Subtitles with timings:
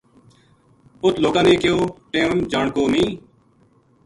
[1.03, 1.79] اُت لوکاں نے کہیو
[2.11, 3.11] ٹیم جان کو نیہہ اِ